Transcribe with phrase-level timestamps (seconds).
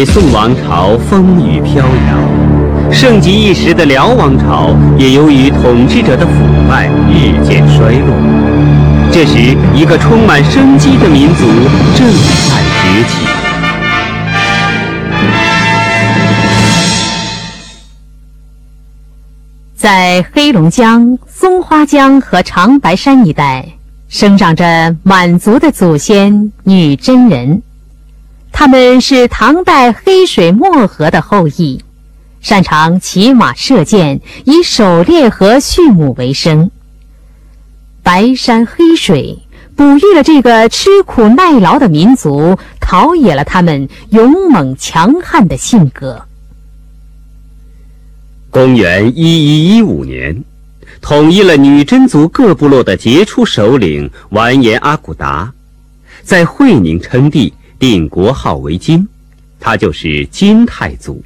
[0.00, 6.32] 北宋王朝风雨飘摇，盛极一时的辽王朝也由于统治者的腐
[6.66, 8.08] 败日渐衰落。
[9.12, 11.44] 这时，一个充满生机的民族
[11.94, 12.08] 正
[12.48, 13.26] 在崛起。
[19.76, 23.66] 在黑龙江、松花江和长白山一带，
[24.08, 27.60] 生长着满族的祖先女真人。
[28.60, 31.82] 他们是唐代黑水漠河的后裔，
[32.42, 36.70] 擅长骑马射箭，以狩猎和畜牧为生。
[38.02, 39.38] 白山黑水
[39.74, 46.26] 哺育了这个吃苦耐劳的民族，陶冶了他们勇猛强悍的性格。
[48.50, 50.44] 公元一一一五年，
[51.00, 55.50] 统一了女真族各部落的杰出首领完颜阿骨达，
[56.22, 57.54] 在会宁称帝。
[57.80, 59.08] 定国号为金，
[59.58, 61.24] 他就是金太祖。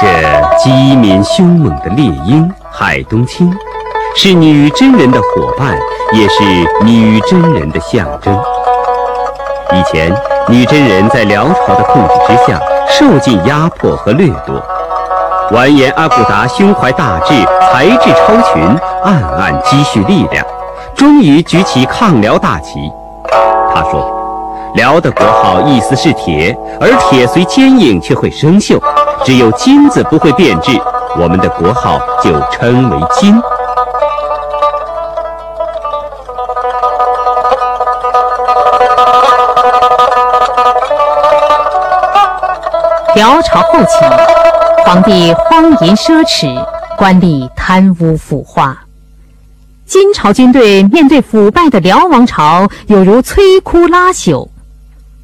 [0.00, 3.54] 这机敏凶猛的猎鹰海东青，
[4.16, 5.78] 是女真人的伙伴，
[6.14, 6.42] 也是
[6.82, 8.34] 女真人的象征。
[9.72, 10.10] 以前，
[10.48, 12.58] 女真人在辽朝的控制之下，
[12.88, 14.58] 受尽压迫和掠夺。
[15.50, 17.34] 完颜阿骨达胸怀大志，
[17.70, 18.62] 才智超群，
[19.04, 20.42] 暗暗积蓄力量。
[20.98, 22.92] 终于举起抗辽大旗。
[23.72, 24.04] 他说
[24.74, 28.82] ：“辽的国号意思是铁，而铁虽坚硬却会生锈，
[29.24, 30.72] 只有金子不会变质，
[31.16, 33.40] 我们的国号就称为金。”
[43.14, 44.04] 辽朝后期，
[44.84, 46.52] 皇帝荒淫奢侈，
[46.96, 48.76] 官吏贪污腐化。
[50.18, 54.48] 朝军队面对腐败的辽王朝，有如摧枯拉朽。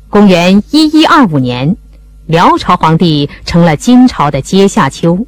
[0.08, 1.76] 公元一一二五年，
[2.26, 5.26] 辽朝皇帝成了金朝的阶下囚，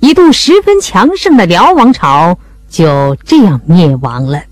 [0.00, 2.36] 一度十分强盛的辽王朝
[2.68, 4.42] 就这样灭亡了。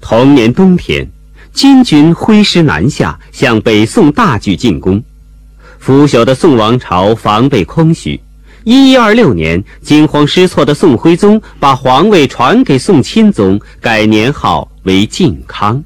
[0.00, 1.08] 同年冬天，
[1.52, 5.00] 金军挥师南下，向北宋大举进攻，
[5.78, 8.20] 腐朽的宋王朝防备空虚。
[8.64, 15.82] 一一二六年，惊慌失措的宋徽宗把皇位传给宋钦宗，改年号为靖康。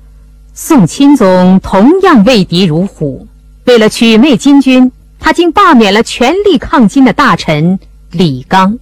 [0.52, 3.26] 宋钦宗同样畏敌如虎，
[3.64, 4.90] 为了取媚金军，
[5.20, 7.78] 他竟罢免了全力抗金的大臣
[8.10, 8.78] 李纲。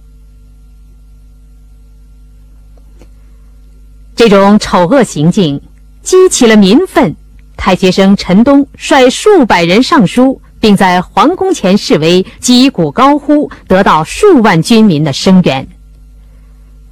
[4.15, 5.61] 这种丑恶行径
[6.01, 7.15] 激起了民愤，
[7.57, 10.41] 太学生陈东率数百人上书。
[10.63, 15.67] 并在皇宫前示威，击鼓高呼，得到数万军民的声援。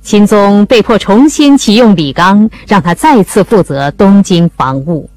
[0.01, 5.09] 钦宗被迫重新启用李纲，让他再次负责东京防务。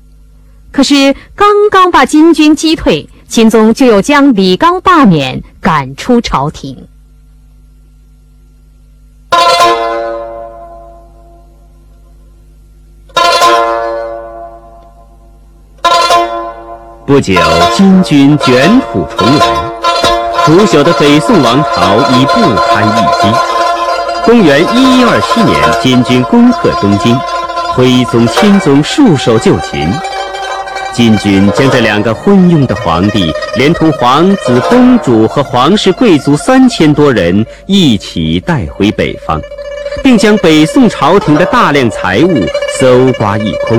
[0.70, 6.86] 可是，刚刚把金军击退，钦宗就又将李纲罢免，赶出朝廷。
[17.06, 17.34] 不久，
[17.76, 19.46] 金军卷土重来，
[20.46, 22.40] 腐朽的北宋王朝已不
[22.72, 23.36] 堪一击。
[24.24, 27.14] 公元一一二七年，金军攻克东京，
[27.74, 29.86] 徽宗、钦宗束手就擒。
[30.94, 39.38] 金军将这两个昏庸的皇帝，连同皇子、公主和皇室贵族三千多人一起带回北方，
[40.02, 42.46] 并将北宋朝廷的大量财物
[42.80, 43.78] 搜刮一空。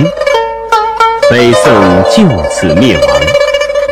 [1.30, 1.74] 北宋
[2.04, 3.22] 就此灭亡，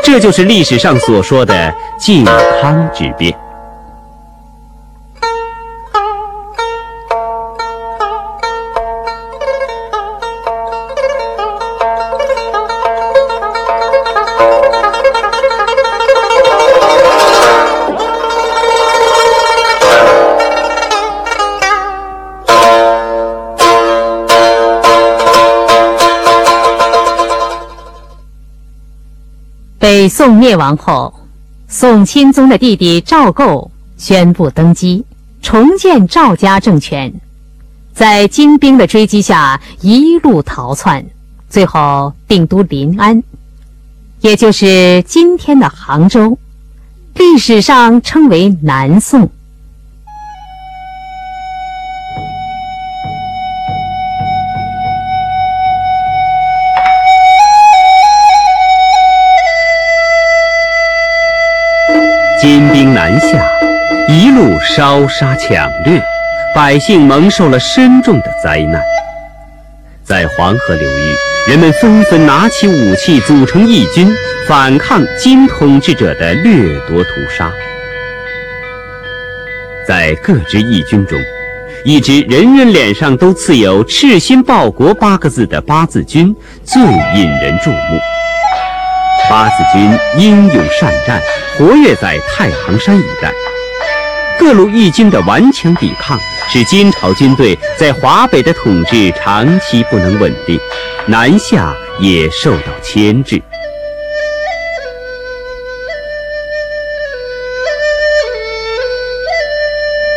[0.03, 2.23] 这就是历史上所说的靖
[2.61, 3.42] 康之变。
[30.03, 31.13] 北宋灭亡后，
[31.69, 35.05] 宋钦宗的弟弟赵构宣布登基，
[35.41, 37.13] 重建赵家政权。
[37.93, 41.05] 在金兵的追击下，一路逃窜，
[41.49, 43.23] 最后定都临安，
[44.19, 46.37] 也就是今天的杭州，
[47.15, 49.29] 历史上称为南宋。
[63.13, 63.47] 南下，
[64.09, 66.01] 一路烧杀抢掠，
[66.55, 68.81] 百姓蒙受了深重的灾难。
[70.03, 71.15] 在黄河流域，
[71.47, 74.11] 人们纷纷拿起武器，组成义军，
[74.47, 77.51] 反抗金统治者的掠夺屠杀。
[79.87, 81.15] 在各支义军中，
[81.85, 87.77] 一支人人脸上都刺有“赤心报国”八个字的八字军最引人注目。
[89.29, 91.21] 八字军英勇善战，
[91.57, 93.31] 活跃在太行山一带。
[94.37, 100.59] 各路义军的顽强抵抗，使金朝军队在华北的统治长期不能稳定，
[101.05, 103.41] 南下也受到牵制。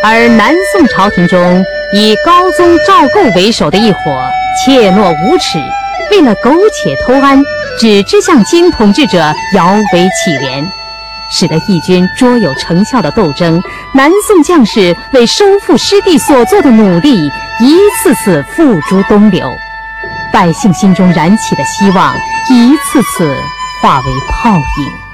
[0.03, 3.99] 而南宋朝廷中以高宗赵构为首的一伙
[4.65, 5.59] 怯懦无耻，
[6.11, 7.43] 为了苟且偷安，
[7.79, 9.19] 只知向金统治者
[9.55, 10.65] 摇尾乞怜，
[11.31, 13.63] 使得义军卓有成效的斗争。
[13.93, 17.31] 南宋将士为收复失地所做的努力，
[17.61, 19.51] 一次次付诸东流，
[20.33, 22.15] 百姓心中燃起的希望，
[22.51, 23.37] 一次次
[23.83, 25.06] 化为泡影。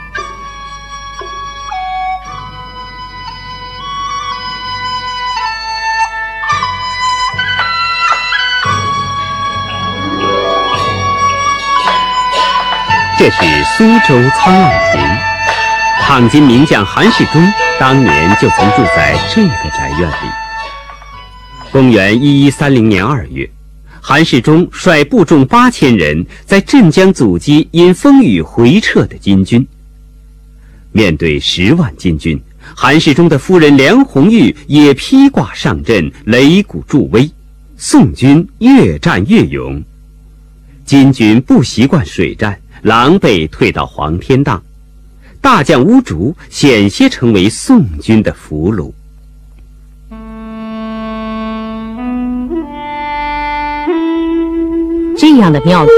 [13.23, 13.39] 这是
[13.77, 15.01] 苏州沧浪亭，
[16.01, 17.41] 抗金名将韩世忠
[17.79, 20.29] 当年就曾住在这个宅院里。
[21.71, 23.49] 公元一一三零年二月，
[24.01, 29.65] 韩世忠率部众八千人在镇江阻击因风雨回撤的金军。
[30.91, 32.43] 面对十万金军，
[32.75, 37.31] 韩世忠的夫人梁红玉也披挂上阵，擂鼓助威。
[37.77, 39.81] 宋军越战越勇，
[40.85, 42.59] 金军不习惯水战。
[42.83, 44.61] 狼狈退到黄天荡，
[45.41, 48.91] 大将乌竹险些成为宋军的俘虏。
[55.17, 55.89] 这样的庙宇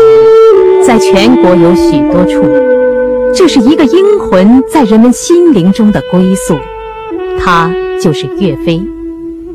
[0.86, 2.42] 在全国有许多处，
[3.34, 6.58] 这是一个英魂在人们心灵中的归宿。
[7.40, 8.82] 他就是岳飞，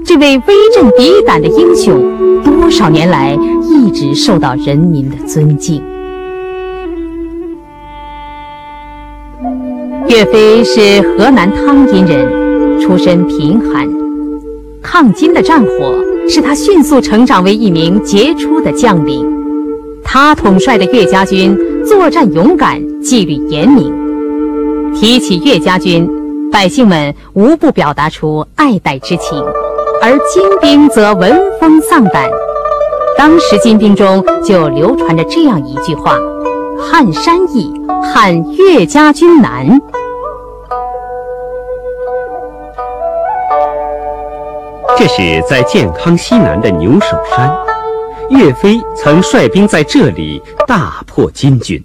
[0.03, 3.37] 这位威震敌胆的英雄，多少年来
[3.69, 5.83] 一直受到人民的尊敬。
[10.09, 13.87] 岳飞是河南汤阴人，出身贫寒。
[14.81, 15.93] 抗金的战火
[16.27, 19.23] 使他迅速成长为一名杰出的将领。
[20.03, 23.93] 他统帅的岳家军作战勇敢，纪律严明。
[24.95, 26.09] 提起岳家军，
[26.51, 29.39] 百姓们无不表达出爱戴之情，
[30.01, 32.27] 而金兵则闻风丧胆。
[33.15, 36.17] 当时金兵中就流传着这样一句话
[36.81, 37.71] ：“撼山易，
[38.01, 39.79] 撼岳家军难。”
[44.99, 47.49] 这是在健康西南的牛首山，
[48.31, 51.81] 岳飞曾率兵在这里大破金军。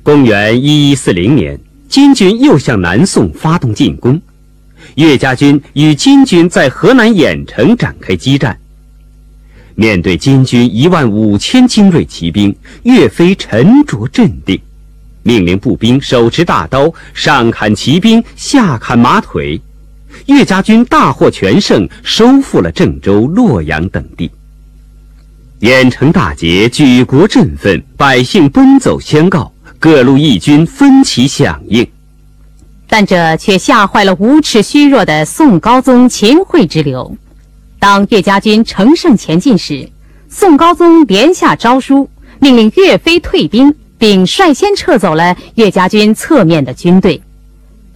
[0.00, 1.58] 公元一一四零年，
[1.88, 4.22] 金军又向南宋发动进攻，
[4.94, 8.56] 岳家军与金军在河南郾城展开激战。
[9.74, 12.54] 面对金军一万五千精锐骑兵，
[12.84, 14.56] 岳飞沉着镇定，
[15.24, 19.60] 命令步兵手持大刀，上砍骑兵，下砍马腿。
[20.24, 24.30] 岳家军大获全胜，收复了郑州、洛阳等地。
[25.60, 31.86] 郾城大捷，举国振奋，百姓奔走相告，各路义军分起响应。
[32.88, 37.16] 但这却吓坏了无耻虚弱的宋高宗秦桧之流。
[37.78, 39.88] 当岳家军乘胜前进时，
[40.28, 42.08] 宋高宗连下诏书，
[42.38, 47.20] 命令岳飞退兵，并率先撤走了岳家军侧面的军队。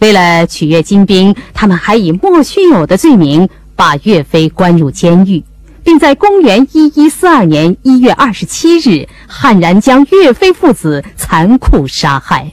[0.01, 5.43] 为了取悦金兵，他们还以莫须有的罪名把岳飞关入监狱，
[5.83, 12.51] 并在公元一一四二年一月二十七日悍然将岳飞父子残酷杀害。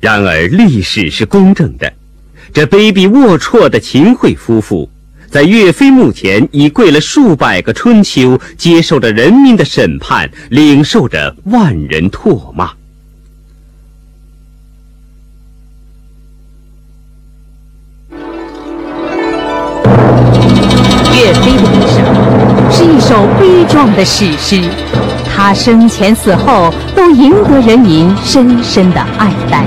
[0.00, 1.92] 然而，历史是公正的，
[2.54, 4.88] 这卑鄙龌龊的秦桧夫妇，
[5.30, 12.70] 在岳飞墓前已跪了数百个春秋，接受着人民的审判，领受着万人唾骂。
[21.18, 24.62] 岳飞的一生是一首悲壮的史诗，
[25.28, 29.64] 他生前死后都赢得人民深深的爱戴。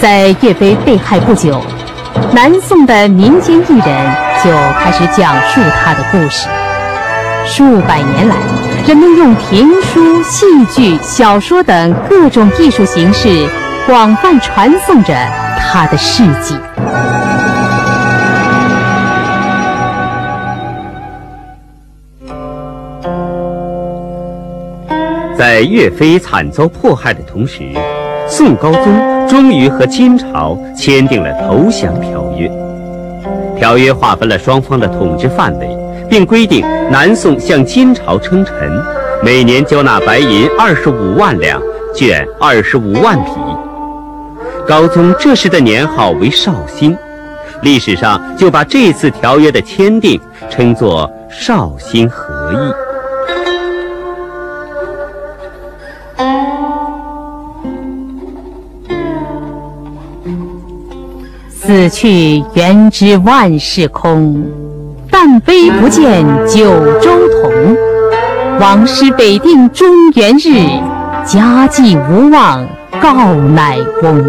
[0.00, 1.62] 在岳飞被害不久，
[2.32, 6.48] 南宋的民间艺人就开始讲述他的故事。
[7.44, 8.36] 数百年来，
[8.86, 13.46] 人们用评书、戏剧、小说等各种艺术形式，
[13.86, 15.14] 广泛传颂着
[15.58, 16.56] 他的事迹。
[25.40, 27.62] 在岳飞惨遭迫害的同时，
[28.28, 32.46] 宋高宗终于和金朝签订了投降条约。
[33.56, 35.66] 条约划分了双方的统治范围，
[36.10, 38.54] 并规定南宋向金朝称臣，
[39.24, 41.58] 每年交纳白银二十五万两，
[41.94, 43.30] 绢二十五万匹。
[44.68, 46.94] 高宗这时的年号为绍兴，
[47.62, 50.20] 历史上就把这次条约的签订
[50.50, 52.79] 称作绍兴和议。
[61.70, 64.44] 死去元知万事空，
[65.08, 66.64] 但悲不见九
[66.98, 67.76] 州同。
[68.58, 70.66] 王师北定中原日，
[71.24, 72.66] 家祭无忘
[73.00, 74.20] 告乃翁。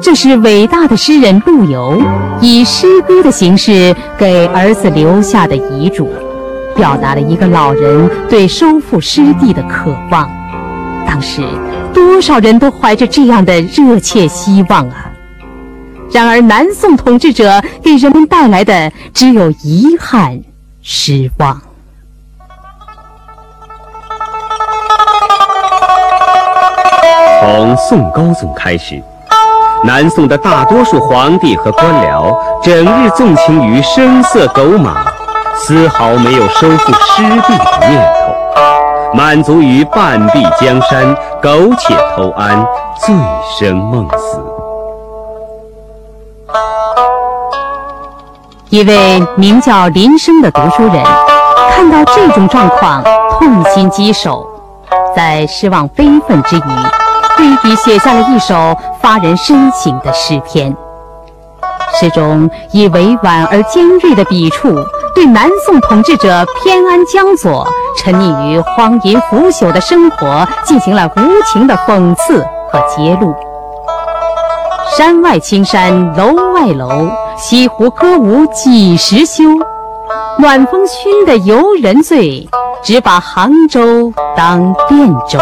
[0.00, 2.00] 这是伟大的诗人陆游
[2.40, 6.10] 以诗歌的形式给儿子留下的遗嘱，
[6.74, 10.30] 表达了一个老人对收复失地的渴望。
[11.06, 11.42] 当时，
[11.92, 15.10] 多少人都怀着这样的热切希望啊！
[16.14, 20.40] 然而，南宋统治者给人们带来的只有遗憾、
[20.80, 21.60] 失望。
[27.40, 29.02] 从宋高宗开始，
[29.82, 35.04] 南宋的大多数皇帝和官僚整日纵情于声色狗马，
[35.56, 38.00] 丝毫没有收复失地的念
[38.54, 42.64] 头，满足于半壁江山、苟且偷安、
[43.04, 43.12] 醉
[43.58, 44.53] 生梦死。
[48.74, 51.00] 一位名叫林升的读书人，
[51.70, 53.00] 看到这种状况，
[53.38, 54.44] 痛心疾首，
[55.14, 56.60] 在失望悲愤之余，
[57.36, 60.76] 挥笔写下了一首发人深省的诗篇。
[61.92, 64.74] 诗中以委婉而尖锐的笔触，
[65.14, 67.64] 对南宋统治者偏安江左、
[67.96, 71.20] 沉溺于荒淫腐朽的生活进行了无
[71.52, 73.32] 情的讽刺和揭露。
[74.98, 77.08] 山外青山楼外楼。
[77.36, 79.42] 西湖歌舞几时休？
[80.38, 82.48] 暖风熏得游人醉，
[82.82, 85.38] 只把杭州当汴州。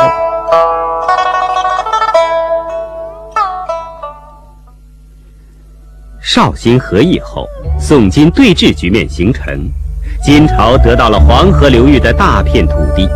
[6.21, 7.47] 绍兴和议后，
[7.79, 9.45] 宋金对峙局面形成，
[10.25, 13.07] 金朝得到了黄河流域的大片土地。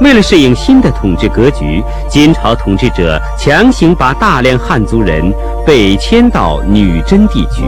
[0.00, 5.32] 为了适应新的统治格局，金朝统治者强行把大量汉族人
[5.66, 7.64] 北迁到女真地区，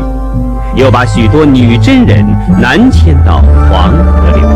[0.77, 2.25] 又把许多女真人
[2.61, 4.53] 南迁到黄河流域。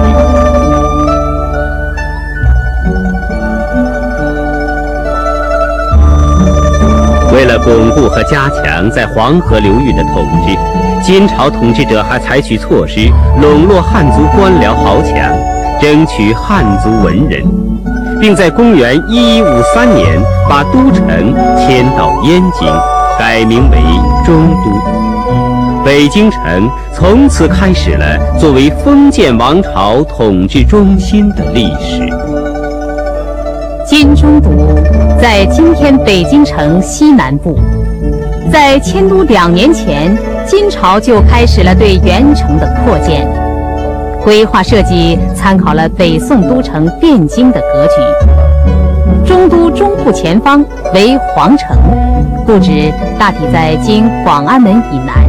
[7.35, 10.57] 为了巩固和加强在黄河流域的统治，
[11.05, 15.13] 金朝统治者还采取措施笼络汉族官僚豪强。
[15.81, 17.43] 争取汉族文人，
[18.21, 20.07] 并在公元一一五三年
[20.49, 22.73] 把都城迁到燕京，
[23.23, 23.79] 改名为
[24.25, 25.85] 中都。
[25.85, 32.01] 北京城从此开始了作为封建王朝统治中心的历史。
[33.87, 34.51] 金中都
[35.21, 37.57] 在今天北京城西南部，
[38.53, 43.25] 在迁都两年前，金朝就开始了对原城的扩建。
[44.25, 47.93] 规划设计参考了北宋都城汴京的格局，
[49.27, 50.65] 中都中部前方
[50.95, 51.77] 为皇城，
[52.47, 55.25] 布置大体在今广安门以南。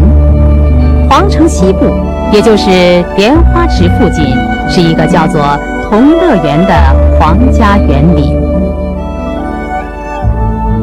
[1.10, 1.86] 皇城西部，
[2.32, 4.26] 也就是莲花池附近，
[4.70, 5.42] 是一个叫做
[5.90, 6.74] 同乐园的
[7.20, 8.42] 皇家园林。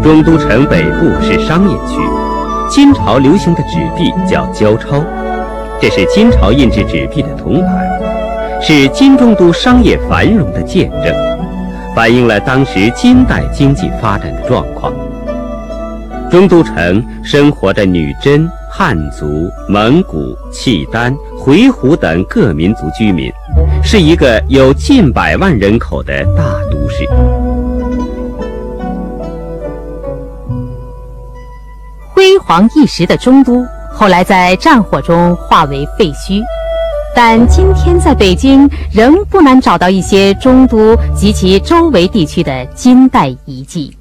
[0.02, 1.96] 中都城北部是商业区，
[2.70, 5.02] 金朝流行的纸币叫交钞，
[5.80, 7.90] 这是金朝印制纸币的铜版。
[8.62, 11.14] 是金中都商业繁荣的见证，
[11.94, 14.92] 反映了当时金代经济发展的状况。
[16.30, 23.28] 中都城生活着女真、汉族、蒙古、契丹、回鹘等各民族居民，
[23.82, 27.04] 是一个有近百万人口的大都市。
[32.14, 36.40] 辉煌一时的中都，后来在战火中化为废墟。
[37.14, 43.94] 但今天在北京仍不难找到一些中都及其周围地区的金代遗迹。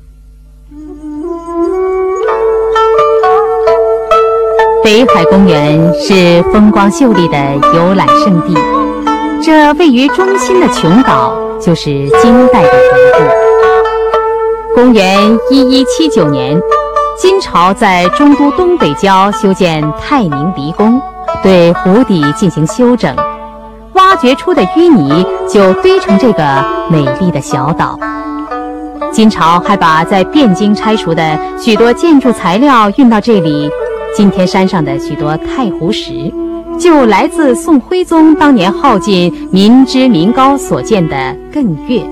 [4.83, 7.37] 北海公园是风光秀丽的
[7.75, 8.53] 游览胜地，
[9.43, 11.85] 这位于中心的琼岛就是
[12.21, 14.75] 金代的遗部。
[14.75, 16.57] 公元一一七九年，
[17.17, 21.01] 金朝在中都东北郊修建泰宁离宫。
[21.41, 23.15] 对湖底进行修整，
[23.93, 27.97] 挖掘出的淤泥就堆成这个美丽的小岛。
[29.11, 33.69] 金朝还把在汴京拆除的许多建筑材料运到这里，
[34.15, 36.31] 今天山上的许多太湖石，
[36.77, 41.15] 就来自宋徽宗当年耗尽民脂民膏所建的
[41.53, 42.03] 艮岳，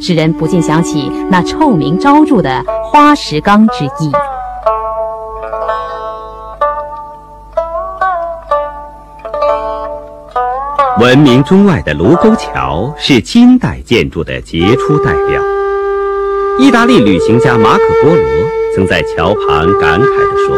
[0.00, 4.12] 使人不禁想起那臭名昭著的花石纲之意。
[10.98, 15.42] 闻名中外的卢沟桥是金代建筑的杰出代表。
[16.58, 18.24] 意大利旅行家马可·波罗
[18.74, 20.56] 曾在桥旁感慨地说：“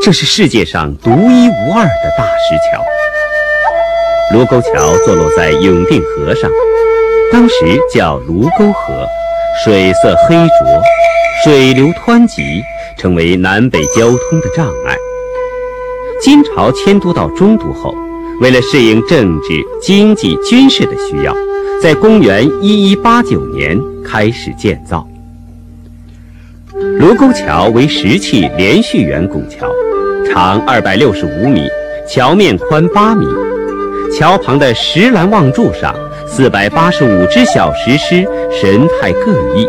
[0.00, 2.84] 这是世界上独一无二的大石桥。”
[4.32, 6.48] 卢沟桥坐落在永定河上，
[7.32, 7.54] 当时
[7.92, 9.04] 叫卢沟河，
[9.64, 10.82] 水色黑浊，
[11.42, 12.42] 水流湍急，
[12.96, 14.96] 成为南北交通的障碍。
[16.20, 17.92] 金朝迁都到中都后。
[18.42, 21.32] 为了适应政治、经济、军事的需要，
[21.80, 25.06] 在公元一一八九年开始建造。
[26.98, 29.70] 卢沟桥为石砌连续圆拱桥，
[30.28, 31.68] 长二百六十五米，
[32.08, 33.24] 桥面宽八米。
[34.12, 35.94] 桥旁的石栏望柱上，
[36.26, 39.68] 四百八十五只小石狮，神态各异。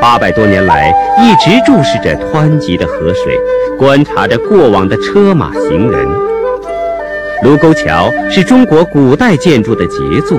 [0.00, 3.36] 八百多年来，一直注视着湍急的河水，
[3.76, 6.31] 观察着过往的车马行人。
[7.42, 10.38] 卢沟桥是中国古代建筑的杰作，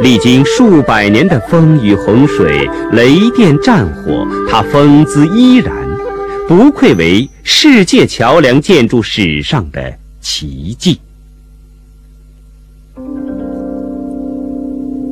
[0.00, 5.74] 历经数百年的风雨洪水、雷电战火，它风姿依然，
[6.48, 10.98] 不愧为世界桥梁建筑史上的奇迹。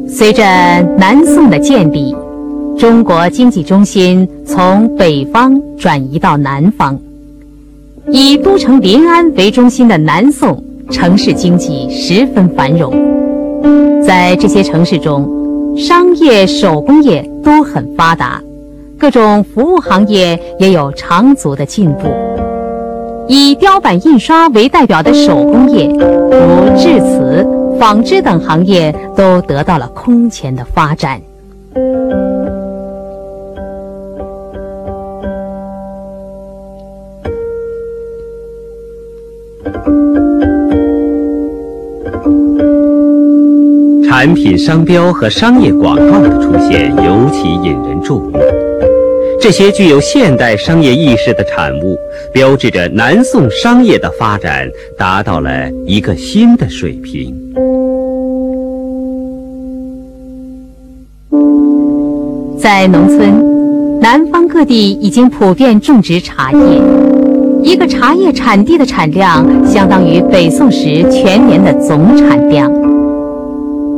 [0.09, 0.43] 随着
[0.99, 2.17] 南宋的建立，
[2.79, 6.99] 中国经济中心从北方转移到南方，
[8.11, 10.64] 以都城临安为中心的南宋。
[10.90, 12.92] 城市经济十分繁荣，
[14.03, 15.29] 在这些城市中，
[15.77, 18.40] 商业、手工业都很发达，
[18.99, 22.09] 各种服务行业也有长足的进步。
[23.27, 27.47] 以雕版印刷为代表的手工业，如制瓷、
[27.81, 31.20] 纺织等行业，都得到了空前的发展。
[44.25, 48.41] 产品商标和商业广告的出现尤其引人注目。
[49.39, 51.95] 这些具有现代商业意识的产物，
[52.33, 57.37] 标志着南宋商业的发展达到了一个新的水平。
[62.59, 66.59] 在农村，南方各地已经普遍种植茶叶，
[67.63, 72.73] 一个茶叶产地的产量相当于北宋时全年的总产量。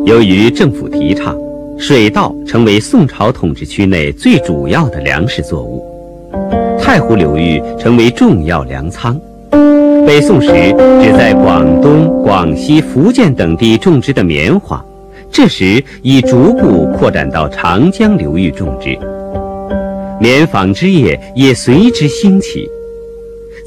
[0.06, 1.36] 由于政府提倡，
[1.76, 5.84] 水稻成为宋朝统治区内最主要的粮食作物，
[6.80, 9.20] 太湖流域成为重要粮仓。
[10.06, 10.46] 北宋时
[11.02, 14.80] 只在广东、广西、福建等地种植的棉花，
[15.32, 18.96] 这时已逐步扩展到长江流域种植，
[20.20, 22.64] 棉纺织业也随之兴起。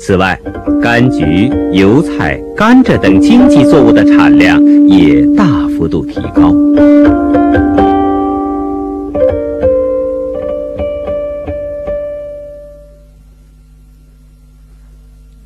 [0.01, 0.39] 此外，
[0.81, 5.45] 柑橘、油菜、甘蔗等经济作物的产量也大
[5.77, 6.55] 幅度提高。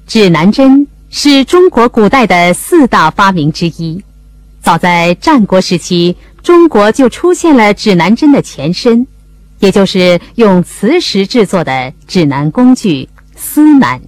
[0.08, 4.02] 指南针是中国古代的四大发明之一。
[4.62, 9.06] 早在战国时期，中国就出现了指南针的前身，
[9.60, 14.00] 也就是用磁石制作的指南工具司南。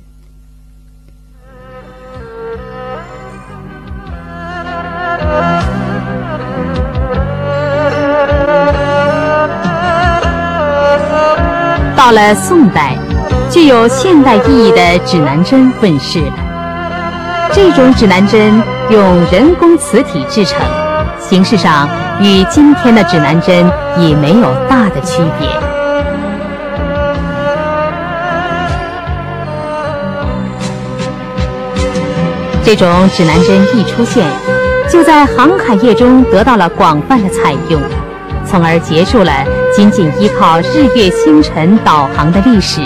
[11.96, 12.98] 到了宋代，
[13.50, 16.34] 具有现代意义的指南针问世了。
[17.54, 20.60] 这种指南针用人工磁体制成，
[21.20, 21.88] 形式上
[22.20, 25.48] 与今天的指南针已没有大的区别。
[32.62, 34.28] 这种指南针一出现，
[34.90, 37.80] 就在航海业中得到了广泛的采用，
[38.48, 39.32] 从而结束了。
[39.76, 42.80] 仅仅依靠日月星辰导航的历史，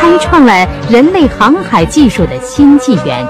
[0.00, 3.26] 开创了人类航海技术的新纪元，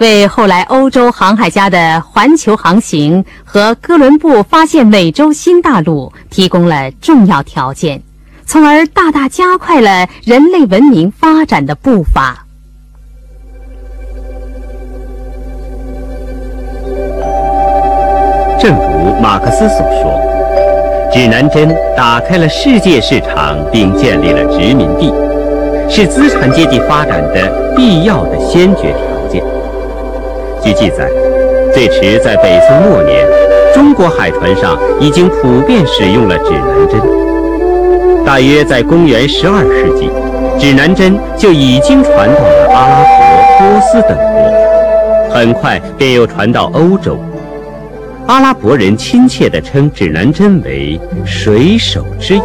[0.00, 8.02] 为后来欧洲航海家的环球航行和哥伦布发现美洲新大陆提供了重要条件，
[8.46, 12.46] 从而大大加快了人类文明发展的步伐。
[18.58, 20.21] 正如马克思所说，
[21.12, 25.12] 指南针打开了世界市场，并建立了殖民地，
[25.86, 29.44] 是资产阶级发展的必要的先决条件。
[30.62, 31.06] 据记载，
[31.70, 33.26] 最迟在北宋末年，
[33.74, 36.98] 中国海船上已经普遍使用了指南针。
[38.24, 40.10] 大约在公元十二世纪，
[40.58, 47.18] 指南针就已经传到了阿拉伯、波斯等国，很快便又传到欧洲。
[48.26, 52.44] 阿拉伯人亲切地称指南针为“水手之友”。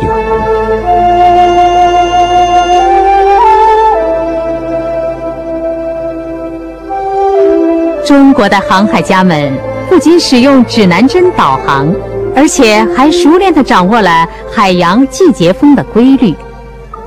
[8.06, 9.54] 中国的航海家们
[9.90, 11.94] 不仅使用指南针导航，
[12.36, 16.34] 而且还熟练地掌握了海洋季节风的规律，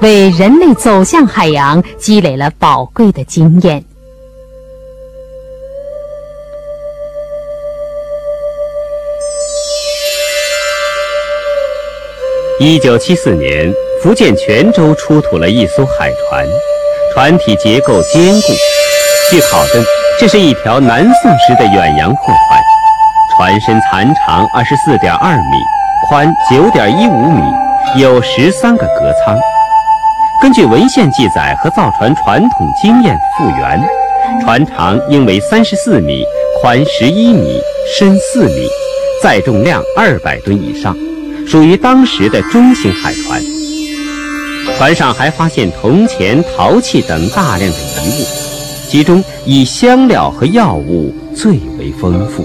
[0.00, 3.84] 为人类走向海洋积累了宝贵的经验。
[12.62, 16.46] 一九七四年，福建泉州出土了一艘海船，
[17.14, 18.52] 船体结构坚固，
[19.30, 19.82] 据考证。
[20.20, 22.62] 这是一条南宋时的远洋货船，
[23.34, 25.56] 船身残长二十四点二米，
[26.06, 27.40] 宽九点一五米，
[27.96, 29.38] 有十三个隔舱。
[30.42, 33.80] 根据文献记载和造船传统经验复原，
[34.44, 36.22] 船长应为三十四米，
[36.60, 37.58] 宽十一米，
[37.98, 38.68] 深四米，
[39.22, 40.94] 载重量二百吨以上，
[41.50, 43.42] 属于当时的中型海船。
[44.78, 48.26] 船上还发现铜钱、陶器等大量的遗物。
[48.88, 52.44] 其中以香料和药物最为丰富。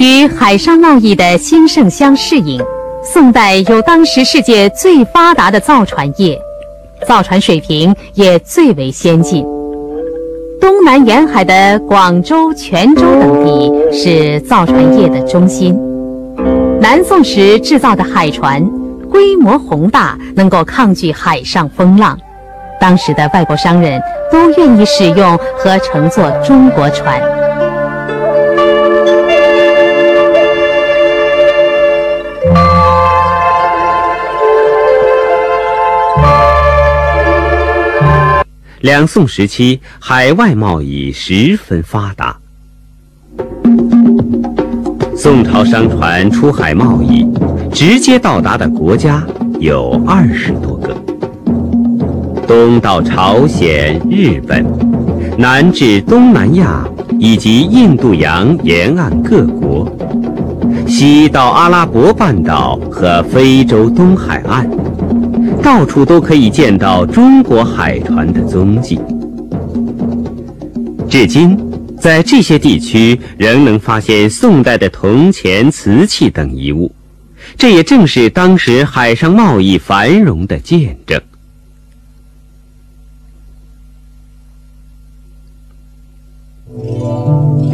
[0.00, 2.60] 与海上贸易的兴盛相适应，
[3.04, 6.36] 宋代有当时世界最发达的造船业，
[7.06, 9.46] 造船水平也最为先进。
[10.86, 15.76] 南沿海的广州、泉州等地是造船业的中心。
[16.80, 18.64] 南宋时制造的海船。
[19.10, 22.16] 规模宏大，能够抗拒海上风浪，
[22.80, 27.20] 当时的外国商人都愿意使用和乘坐中国船。
[38.80, 42.36] 两宋时期，海外贸易十分发达。
[45.16, 47.26] 宋朝商船出海贸易，
[47.72, 49.26] 直接到达的国家
[49.58, 50.94] 有二十多个：
[52.46, 54.64] 东到朝鲜、日本，
[55.38, 56.86] 南至东南亚
[57.18, 59.90] 以及印度洋沿岸各国，
[60.86, 64.68] 西到阿拉伯半岛和非洲东海岸，
[65.66, 69.00] 到处都可以见到中国海船的踪迹。
[71.10, 71.58] 至今。
[71.98, 76.94] 在这些地区仍能发现宋代的铜钱、瓷器等遗物，
[77.56, 81.20] 这也正是当时海上贸易繁荣的见证。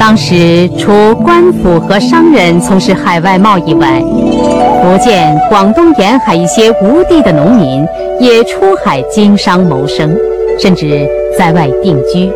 [0.04, 7.86] 当时，除官府和商人从事海外贸易外，福建、广东沿海一些无地的农民
[8.18, 10.18] 也出海经商谋生，
[10.58, 12.28] 甚至在外定居。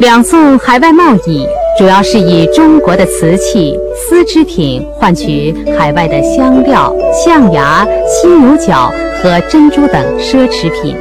[0.00, 10.94] 两宋海外贸易主要是以中国的瓷器、丝织品换取海外的香料、象牙、犀牛角和珍珠等奢侈品。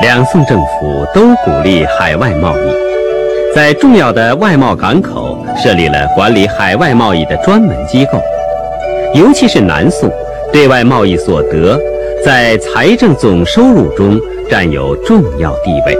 [0.00, 8.20] 两宋政府都鼓励海外贸易，在重要的外贸港口设立了管理海外贸易的专门机构，
[9.14, 10.10] 尤其是南宋，
[10.52, 11.78] 对外贸易所得
[12.24, 14.18] 在财政总收入中。
[14.50, 15.94] 占有重要地位。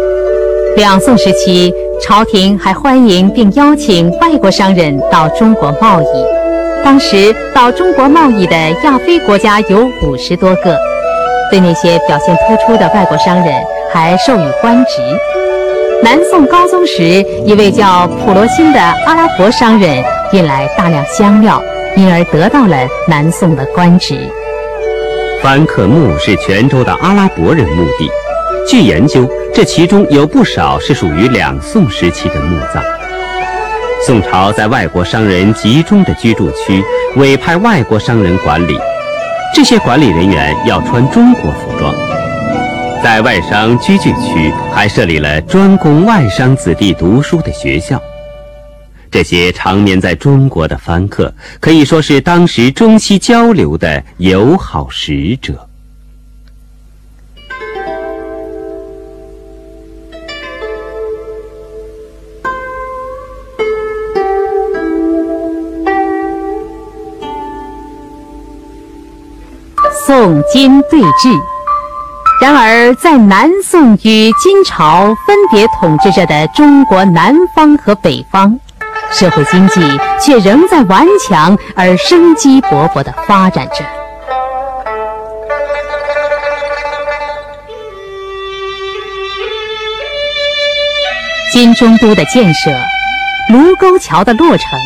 [0.74, 6.06] 两宋时期，朝廷还欢迎并邀请外国商人到中国贸易。
[6.82, 10.78] 当时到中国贸易的亚非国家有五十多个，
[11.50, 13.54] 对那些表现突出的外国商人
[13.92, 15.02] 还授予官职。
[16.02, 17.02] 南宋高宗时，
[17.44, 21.60] 一位叫普罗辛的阿拉伯商人运来大量香料，
[21.96, 22.76] 因而得到了
[23.08, 24.16] 南宋的官职。
[25.42, 28.08] 凡客墓是泉州的阿拉伯人墓地。
[28.66, 32.82] 据研究，这其中有不少是属于两宋时期的墓葬。
[34.06, 36.82] 宋朝在外国商人集中的居住区
[37.16, 38.78] 委派外国商人管理，
[39.54, 41.94] 这些管理人员要穿中国服装。
[43.02, 48.00] 在外商居聚区还设立了专供外商子弟读书的学校。
[49.10, 55.67] 这些常年在中国的番客可以说是当时中西交流的友好使者。
[70.08, 71.38] 宋金对峙。
[72.40, 78.58] 然而，在南宋与金朝分别统治着的中国南方和北方，
[79.12, 79.82] 社会经济
[80.18, 83.84] 却仍在顽强而生机勃勃地发展着。
[91.52, 92.70] 金中都的建设，
[93.52, 94.80] 卢沟桥的落成，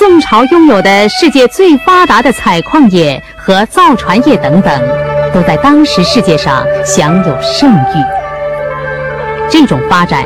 [0.00, 4.72] 宋朝拥有的世界最发达的采矿业和造船业等等，
[5.34, 8.04] 都在当时世界上享有盛誉。
[9.50, 10.24] 这种发展，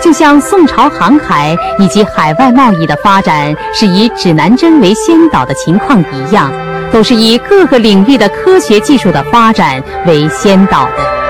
[0.00, 6.50] 就像宋朝航海以及海外贸易的发展是以指南针为先导的情况一样，
[6.90, 11.25] 都是以各个领域的科学技术的发展为先导的。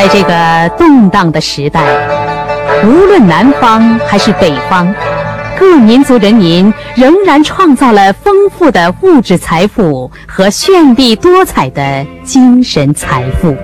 [0.00, 1.84] 在这个动荡的时代，
[2.82, 4.90] 无论南方还是北方，
[5.58, 13.54] 各民族人民仍然创造了丰富的物质财富和绚丽多彩的精神财富。